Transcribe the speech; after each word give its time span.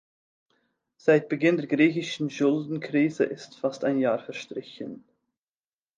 Seit 0.97 1.29
Beginn 1.29 1.57
der 1.57 1.67
griechischen 1.67 2.31
Schuldenkrise 2.31 3.23
ist 3.23 3.59
fast 3.59 3.83
ein 3.85 3.99
Jahr 3.99 4.17
verstrichen. 4.17 5.03